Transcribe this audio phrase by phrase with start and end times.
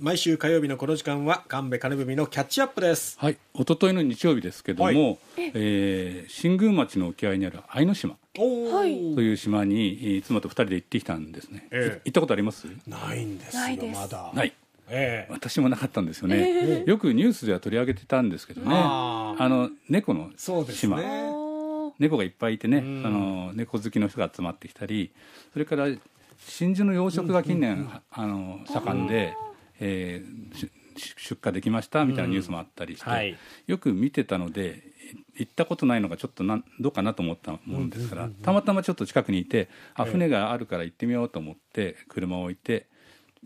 [0.00, 3.18] 毎週火曜日のこの時間は神戸金文のキャッチアップです。
[3.18, 5.18] はい、一昨日の日曜日ですけども、はい。
[5.38, 6.24] え。
[6.28, 8.14] ー新宮町の沖合にある愛の島。
[8.32, 12.02] という島に、えー妻と二人で行ってきたんですね、ええ。
[12.04, 12.68] 行ったことあります？
[12.86, 14.30] ないんですよまだ。
[14.32, 14.52] ない。
[14.88, 15.32] ええ。
[15.32, 18.68] 私もなかったんですよね、よくニュースでは取り上げてたんですけどね。
[18.70, 19.42] あー。
[19.42, 21.32] あの猫のそうです島、ね
[21.98, 23.04] 猫がいっぱいいてね、ん。
[23.04, 25.10] あの猫好きの人が集まってきたり
[25.52, 25.88] それから
[26.46, 29.34] 真珠の養殖が近年、あの盛んで、
[29.80, 30.68] えー
[30.98, 33.36] し出荷できましたみたいなニュースもあったりして、はい。
[33.66, 34.82] よく見てたので
[35.36, 40.10] 行ったことないのがちょっとなんどうかなと思ったもんですから、たまたまちょっと近くにいてあええ。
[40.10, 42.86] 船があるから行ってみようと思って車を置いて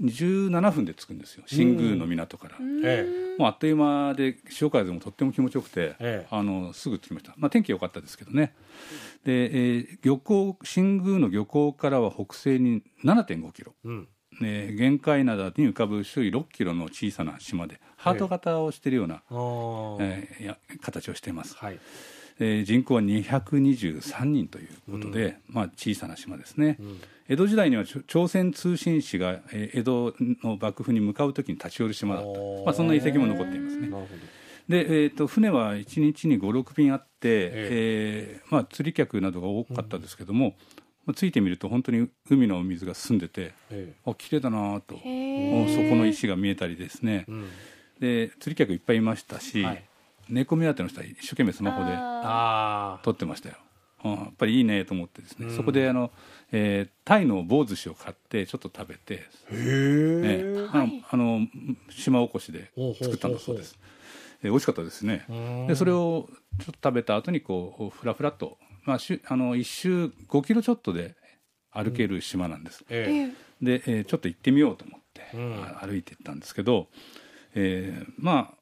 [0.00, 1.44] 17分で着くんですよ。
[1.46, 2.56] 新宮の港から。
[2.84, 3.06] え
[3.38, 6.26] もうあっという間で潮風もとっても気持ちよくて、ええ。
[6.30, 8.54] あのすぐ着きました、まあ、天気良かったですけどね。
[9.24, 14.08] で、えー漁港新宮の漁港からは北西に7.5キロ、えうん
[14.42, 19.22] ね、玄界灘に浮かぶ周囲6キロの小さな島でハート型をしているような、
[20.00, 21.78] えーいや形をしています、はい。
[22.38, 26.78] えー人口は223人ということで、まあ、小さな島ですね、
[27.28, 32.38] 江戸時代には朝鮮通信使が、えー江戸の幕府に向かうときに立ち寄る島だった。
[32.64, 33.90] まあ、そんな遺跡も残っていますね。
[34.68, 38.40] で、えー、と船は1日に56便あって、ええ。
[38.48, 40.54] ーまあ、釣り客などが多かったですけども、
[41.04, 43.92] まあ、ついてみると本当に海の水が澄んでてどえ。
[44.06, 44.94] あ綺麗だなと。
[44.94, 45.04] そこ
[45.96, 47.26] の石が見えたりですね。
[47.28, 47.48] えうん。
[48.00, 49.84] で釣り客いっぱいいましたし、はい。
[50.28, 53.56] 猫目当ての人は一生懸命スマホでああ撮ってましたよ。
[54.04, 55.56] あやっぱりいいねと思ってですね、うん。
[55.56, 56.10] そこであの、
[56.50, 60.64] えータイの棒寿司を買ってちょっと食べて、ーへえ。
[60.64, 61.48] えあのあの
[61.90, 63.76] 島おこしで作ったんだそうです。
[64.44, 65.24] え美味しかったですね。
[65.28, 65.66] うん。
[65.66, 71.14] でそれをちょっと食べた後にこうふらふらっと、まあ、しゅあの一周5キロちょっとで
[71.70, 72.84] 歩ける島なんです。
[72.90, 73.78] えええ。
[73.78, 75.54] で、えーちょっと行ってみようと思って、うん。
[75.62, 76.88] あ歩いて行ったんですけど、
[77.54, 78.54] えーま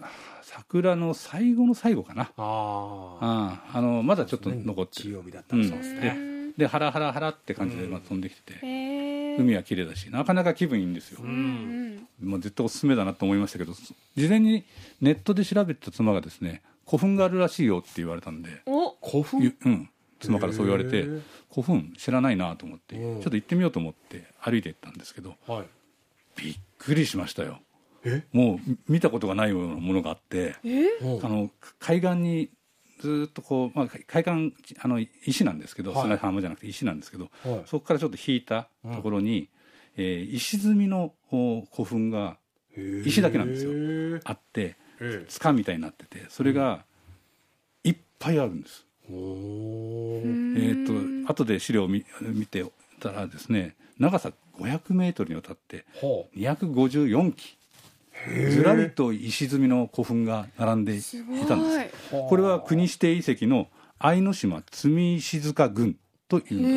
[0.00, 0.06] あ
[0.42, 2.30] 桜の最後の最後かな。
[2.36, 6.34] ああのまだちょっと残ってる、日曜日だったらそうですうんね。
[6.56, 9.40] でハラハラハラって感じでまあ飛んできてて、へー。
[9.40, 14.62] 海は綺麗だしなかなか気分いいんですよ、ううんんまあ、絶対おすすめだなと思いましたけど事前に
[15.00, 18.96] ネットで調べてた妻がですね古墳があるらしいよって言われたんで、お。
[19.02, 19.42] 古墳？
[19.42, 19.90] ゆうん、
[20.20, 21.04] 妻からそう言われて
[21.50, 23.20] 古墳知らないなと思って、うん。
[23.20, 25.64] ちょっと行ってみようと思って歩いて行ったんですけどはい。
[26.36, 27.60] びっくりしましたよ。
[28.04, 28.24] え？
[28.32, 30.84] もう見たことがないようなものがあってえ？
[31.22, 32.50] あの海岸に
[33.00, 36.02] ずっとこう、まあ、海岸あの石なんですけど、はい。
[36.02, 37.62] 砂浜じゃなくて石なんですけど、はい。
[37.66, 39.48] そこからちょっと引いたところに、
[39.96, 42.36] えー石積みのお古墳が
[43.04, 43.72] 石だけなんですよ。
[43.72, 44.76] よあってえ
[45.28, 46.84] 塚みたいになっててそれが
[47.82, 50.86] いっぱいあるんです、えー
[51.26, 52.64] と後で資料を見見て
[53.00, 57.56] たらですね長さ500メートルにわたってほ254基
[58.50, 61.02] ずらりと石積みの古墳が並んでい
[61.46, 62.16] たんです。
[62.16, 62.28] う。
[62.28, 63.68] これは国指定遺跡の
[63.98, 65.96] 愛の島積石塚群
[66.28, 66.72] というんだへ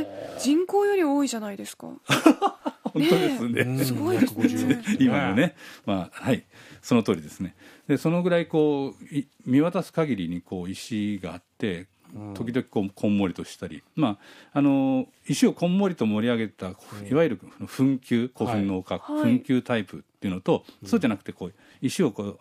[0.00, 1.88] え人口より多いじゃないですか
[2.98, 3.60] 本当ですね。
[3.62, 3.84] うん。
[3.84, 4.82] すごいですね。
[4.84, 6.44] 250今のね、まあはい。
[6.80, 7.54] その通りですね。
[7.88, 11.86] でそのぐらいこうい見渡す限りにこう石があって
[12.34, 14.18] 時々こうこんもりとしたり、ま
[14.52, 19.22] あ、あの石をこんもりと盛り上げたいわゆる墳丘古墳の丘、はい。
[19.22, 21.52] 墳丘タイプっていうのと、そうじゃなくてこう
[21.82, 22.38] 石をこう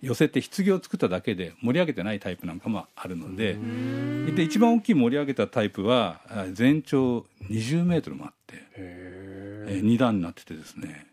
[0.00, 3.56] 寄せて棺を作っただけで盛り上げてないタイプなんかもあるので。
[4.34, 9.07] で一番大きい盛り上げたタイプはあ全長20メートルもあって。
[9.68, 11.06] へえー二段になっててですね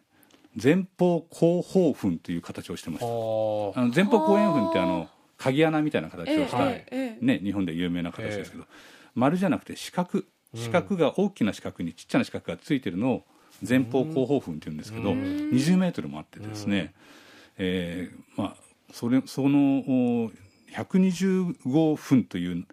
[0.62, 3.06] 前方後方墳という形をしてました。
[3.06, 8.64] ああの前方後円墳ってあの鍵穴みたいな形をした、ね、日本で有名な形ですけど、
[9.16, 10.24] 丸じゃなくて四角
[10.54, 13.24] 四角が大きな四角にちっちゃな四角がついてるのを
[13.68, 15.18] 前方後方墳っていうんですけど、うん。
[15.52, 16.94] 20メートルもあってですね、
[17.58, 18.56] えーまあ、
[18.94, 20.32] それそのお
[20.74, 22.66] 120号墳という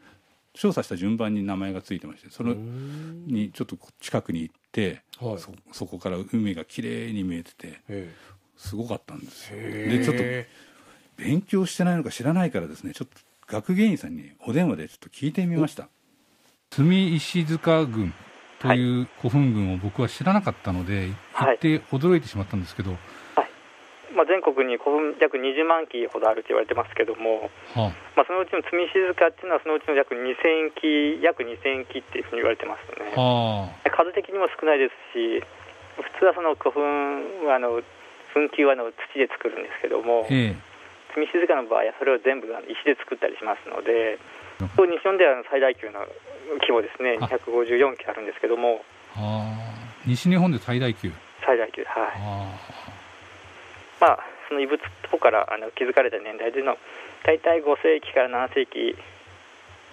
[0.54, 5.38] 調査した順番に名前がついてましてそれにちょっと近くに行って、はい。
[5.38, 8.12] そそこから海がきれいに見えててえ
[8.56, 9.56] すごかったんですよ。
[9.58, 9.98] え。
[9.98, 10.22] でちょっと
[11.22, 15.88] 勉強してないのか知らないからですねちょっと学芸員さんにお電話でちょっと聞いてみました。
[16.70, 18.14] 住石塚郡
[18.60, 22.96] という古墳群を僕は知らなかったので、はい行って驚いてしまったんですけど、
[24.14, 33.12] まあ、全国に古墳約20万基ほどあると言われてますけども、はまあ、そのうちの積石塚っていうのはそのうちの約2000基約2000基っていうふうに言われてますね。
[33.92, 35.42] 数的にも少ないですし
[36.00, 37.82] 普通はその古墳はあの
[38.32, 40.24] 墳丘はあの土で作るんですけども
[41.12, 44.18] 積石塚の場合はそれを全部石で作ったりしますので
[44.76, 46.00] そう日本では最大級の
[46.60, 47.26] 規模ですねあ。
[47.26, 48.80] 254基あるんですけども。
[49.16, 51.10] えはあ、西日本で最大級、
[51.44, 51.92] 最大級はい。
[52.16, 52.91] あ
[54.02, 54.18] まあ
[54.48, 56.76] その遺物とかからあの築かれた年代というのは
[57.24, 58.96] 大体5世紀から7世紀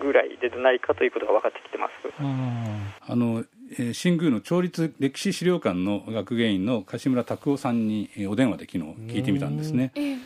[0.02, 2.08] ぐらいでないかということが分かってきてます。
[2.22, 3.44] ーあの、
[3.78, 8.84] えー新宮の町立歴史資料館の学芸員の柏村拓夫さんにえーお電話で昨日
[9.14, 9.92] 聞いてみたんですね。
[9.96, 10.18] ええ。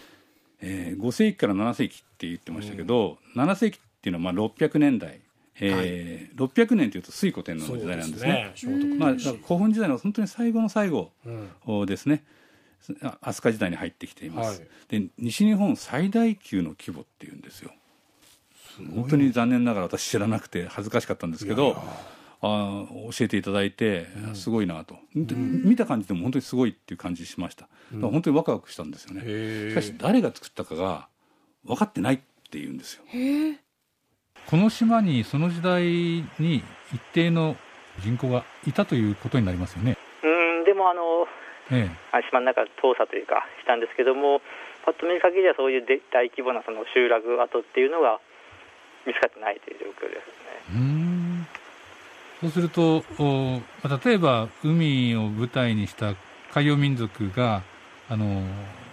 [0.61, 5.19] えー5世紀から7世紀って言ってましたけど、7世紀っていうのはまあ600年代、
[5.59, 8.51] えー600年というと隋古天皇の時代なんですね。
[8.55, 11.11] 聖徳まあ、だから古墳時代の本当に最後の最後
[11.67, 11.85] うん。
[11.85, 12.42] ですね、あ
[13.21, 14.69] 飛鳥時代に入ってきています、はい。
[14.89, 17.71] で西日本最大級の規模っていうんですよ。
[18.95, 21.75] 本当に残念ながら私知らなくて恥ずかしかったんですけど
[22.41, 29.21] あー教えていただいて、すごいなと、で見た感じでも本当にすごいっていう感じしました、だから本当にワクワクしたんですよね。
[29.23, 31.07] へしかし誰が作ったかが
[31.63, 32.19] 分かってないっ
[32.51, 33.03] ていうんですよ。
[33.07, 33.59] へえ
[34.47, 35.85] この島にその時代
[36.37, 36.63] に
[36.93, 37.55] 一定の
[38.01, 39.97] 人口がいたということになりますよね。
[40.23, 40.27] う
[40.61, 41.25] んでもあの
[41.71, 44.41] えあ島の中調査というかしたんですけども
[44.85, 48.19] パッと見る限りはそういうで大規模なその集落跡っていうのが
[49.05, 51.43] 見つかってないという状況ですね。
[52.41, 56.15] うそうするとおまあ例えば海を舞台にした
[56.51, 57.63] 海洋民族が
[58.09, 58.43] あの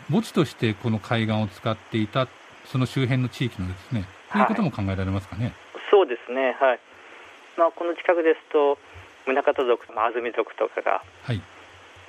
[0.08, 2.28] 墓地としてこの海岸を使っていた
[2.64, 5.52] その周辺の地域のですねということも考えられますかね。
[5.90, 6.81] そうですねはい、
[7.58, 8.78] まあ、この近くですと
[9.26, 11.43] 宗像族とか安住族とかが、はい、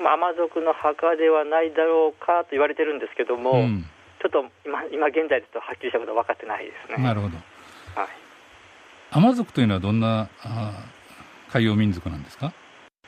[0.01, 3.85] まあ、アマ族の墓ではないだろうかと言われてるんですけども、うん、
[4.21, 7.37] ちょっと今今現在ですとはっきりしたことは分かってないですねなるほど。
[7.95, 8.09] はい
[9.13, 10.71] アマ族というのはどんなあ
[11.51, 12.53] 海洋民族なんですか？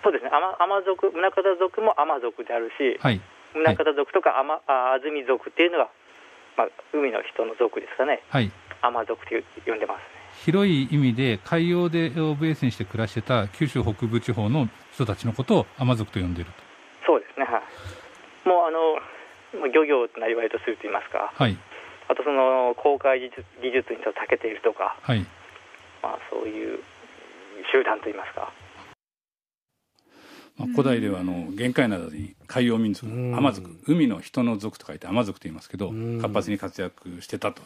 [0.04, 3.22] そうですね、アマアマ族、宗像族もアマ族であるし、はい、
[3.56, 5.88] 宗像族とかアマあ安住族っていうのが、
[6.58, 8.52] まあ、海の人の族ですかね、はい。
[8.82, 10.04] アマ族って呼んでますね。
[10.44, 16.73] 広い意味で海洋でをベースにして暮らしてた九州北部地方の人たちのことをアマ族と呼んでいると。
[18.46, 21.58] もうあの、漁業となりわいとすると言いますか、はい、
[22.10, 25.26] あとその航海技術技術にちょっと長けているとか、はい。
[26.02, 26.80] まあ、そういう
[27.72, 28.52] 集団と言いますか、
[30.58, 33.36] まあ、古代ではあの玄界灘に海洋民族うん。
[33.36, 36.22] アマ族海の人の族と書いてアマ族と言いますけどうん。
[36.22, 37.62] 活発に活躍してたと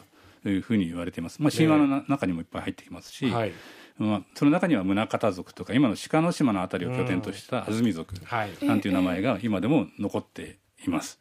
[0.48, 3.52] いうふうに言われています、まあ、神話のな中にもいっぱい入ってきますし、はい。
[3.98, 8.50] まあ、その中には宗像族とか今の鹿の島の辺りを拠点とした安住族はい。
[8.64, 11.18] なんていう名前が今でも残っています。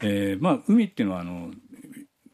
[0.00, 1.50] えーまあ、海っていうのはあの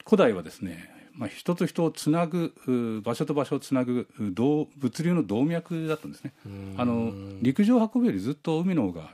[0.05, 6.35] 古代はですね、まあ、人と人をつなぐう場所と場所をつなぐ物流の動脈だったんですね。
[6.77, 9.11] あの陸上を運ぶよりずっと海の方が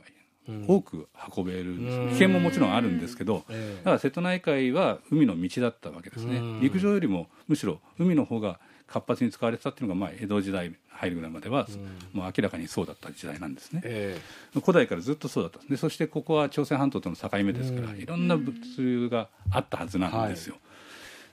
[0.67, 2.07] 多く運べるんです、うん。
[2.09, 6.61] 危険ももちろんあるんですけど、えだから瀬戸内海は海の道だったわけですね、うん。
[6.61, 11.65] 陸上よりもむしろ海の方が活発に使われてたっていうのが、まあ、江戸時代入るぐらいまでは、
[12.13, 13.81] もう明らかにそうだった時代なんですね。
[13.85, 14.19] え
[14.53, 15.59] 古代からずっとそうだった。
[15.67, 17.99] でそしてここは朝鮮半島との境目ですから、うん。
[17.99, 20.57] いろんな物流があったはずなんですよ。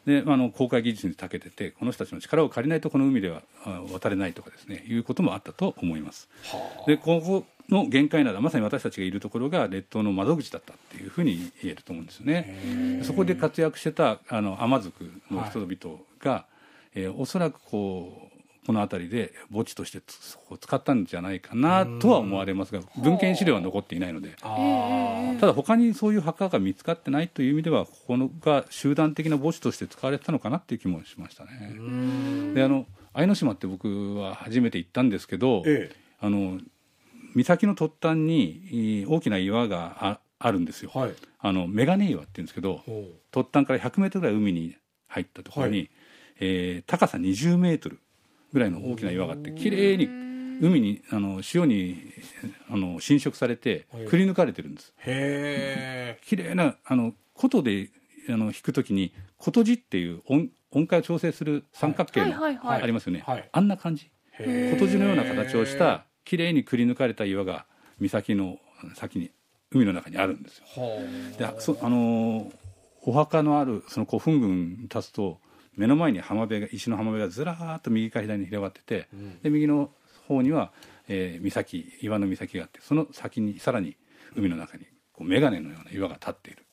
[0.06, 6.28] であの航海技術に長けててこの人たちの力を借りないとこの海ではあ渡れないとかですねいうこともあったと思います。
[6.86, 13.00] でここの限界などまさに私たちがいるところが列島の窓口だったっていうふうに言えると思うんですよね。
[13.04, 16.46] そこで活躍してたあのアマ族の人々が、
[16.94, 18.37] えーおそらくこう
[18.68, 20.02] この辺りで墓地として
[20.60, 24.36] 使ったんじゃないかなとは思われますが文献資料は残っていないので。
[24.42, 32.52] あただ他にそういう墓が見つかってないという意味ではここのが集団的な墓地として使われてたのかなっていう気もしましたね。
[32.52, 32.84] であの
[33.14, 36.60] 愛の島って僕は初めて行ったんですけど、えあの
[37.34, 40.90] 岬の突端にえー大きな岩がああるんですよ。
[40.92, 41.14] はい。
[41.38, 45.90] あのメガネ岩って言うんですけどほ突端から100メートルぐらい海に入ったところに、はい。
[46.40, 47.98] えー高さ20メートル
[48.52, 50.06] ぐらいの大きな岩があって綺麗に
[50.60, 51.96] 海にあの潮に
[52.70, 54.04] あの浸食されてはい。
[54.06, 54.92] くり抜かれてるんです。
[54.96, 57.90] うへ綺麗なあの琴で
[58.28, 62.30] あの弾くときに琴字っていう音音階を調整する三角形はい。
[62.30, 62.56] のはい。
[62.56, 62.82] はい。
[62.82, 63.48] ありますよね、はい。
[63.50, 64.10] あんな感じ。
[64.38, 67.66] え琴字のような形をした綺麗にくり抜かれた岩が
[68.00, 68.58] 岬の
[68.94, 69.30] 先に
[69.70, 70.64] 海の中にあるんですよ。
[71.38, 72.52] でそあのー
[73.02, 75.38] お墓のあるその古墳群に立つと
[75.78, 79.08] 目の前に浜辺が石の浜辺がずらーっと右から左に広がってて、
[79.42, 79.90] で右の
[80.26, 80.72] 方には、
[81.08, 83.96] えー岬岩の岬があってその先にさらに
[84.36, 86.64] 海の中にこう眼鏡のような岩が立っている。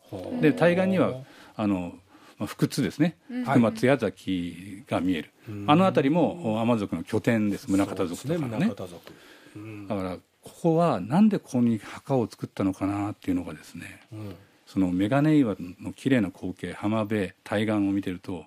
[0.42, 1.14] で対岸には
[1.56, 1.94] あの、
[2.38, 3.18] まあ、福津ですね。
[3.46, 5.32] 福松矢崎が見える、
[5.68, 7.68] あの辺りもアマ族の拠点です。
[7.70, 9.14] 宗像族とかね宗像族。
[9.56, 9.88] うん。
[9.88, 14.36] だからここはなんでここに墓を作ったのかなっていうのがですねうん。
[14.68, 18.46] そのメガネ岩の綺麗な光景浜辺対岸を見てると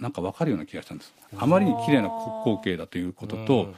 [0.00, 1.12] なんか分かるような気がしたんです。
[1.36, 2.08] あまりに綺麗な
[2.44, 3.70] 光景だということと、うん。
[3.70, 3.72] や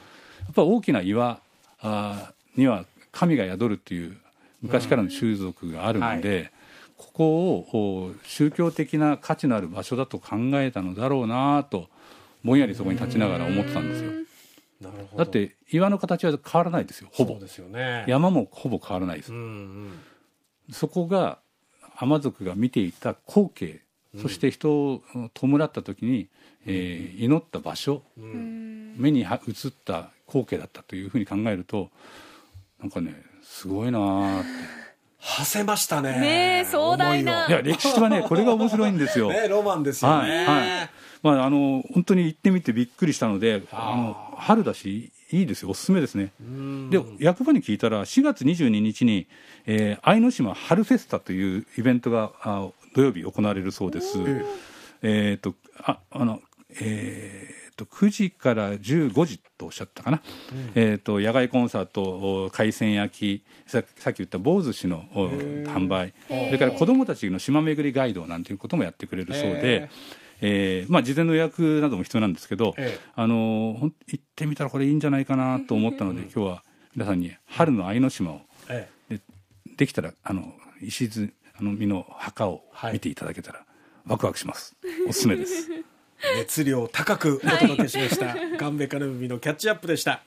[0.51, 1.39] っぱ大きな岩
[1.81, 4.17] あーには神が宿るっていう
[4.61, 6.51] 昔からの習俗があるので、
[6.97, 11.89] ここをお宗教的な価値のある場所だと考えたのだろうなと
[12.43, 14.11] ぼんやりそこに立ちながら思ってたんですよ。
[15.15, 17.09] だって岩の形は変わらないですよ。
[17.11, 18.05] ほぼですよね。
[18.07, 19.33] 山もほぼ変わらないです。
[19.33, 19.99] うんうん。
[20.71, 21.39] そこが
[21.97, 23.81] 海族が見ていた光景
[24.19, 25.01] そして人を
[25.33, 26.27] 弔った時に、
[26.65, 31.89] えー祈った場所目には映った光景だったというふうに考えると
[32.79, 34.49] なんかねすごいなーって。
[35.21, 36.19] 馳せましたね。
[36.19, 37.45] ねえ壮大な。
[37.45, 39.29] 思いや歴史はねこれが面白いんですよ。
[39.31, 40.89] ねロマンですよね、はいはい。
[41.21, 45.69] まあ、あの本当に行ってみてびっくりしたのであの春だしいいですよ。
[45.69, 46.31] おすすめですね。
[46.41, 46.89] うん。
[46.89, 49.27] で役場に聞いたら4月22日に、
[49.67, 54.17] えー愛の島春フェスタというイベントがあ土曜日行われるそうです。
[55.01, 56.41] えー、とああの
[56.79, 60.21] えー、と9時から15時とおっしゃったかな、
[60.73, 62.01] えー、と野外コンサート
[62.45, 66.13] お海鮮焼きささっき言った棒寿司のお販売。
[66.27, 69.89] それから子どもたちの島巡りガイドなんていうこともやってくれるそうで、
[70.41, 70.85] え。
[70.87, 72.99] ーまあ、事前の予約なども必要なんですけど、ええ。
[73.15, 76.63] あの行ってみたらこれいいんじゃないかなと思ったので、今日は
[76.95, 78.87] 皆さんに春の愛の島をえ。
[79.09, 79.19] で
[79.77, 83.63] できたらあの石津あの実の墓を見ていただけたら、
[84.07, 84.75] ワクワクします。
[85.07, 85.69] おすすめです。
[85.71, 88.35] え熱量高くお届けしました。
[88.57, 90.19] 神戸カルビのキャッチアップでした